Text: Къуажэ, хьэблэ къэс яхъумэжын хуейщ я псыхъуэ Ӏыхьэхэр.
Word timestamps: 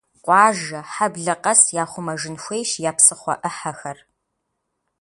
Къуажэ, 0.23 0.79
хьэблэ 0.91 1.33
къэс 1.43 1.61
яхъумэжын 1.83 2.35
хуейщ 2.43 2.71
я 2.89 2.91
псыхъуэ 2.97 3.33
Ӏыхьэхэр. 3.41 3.97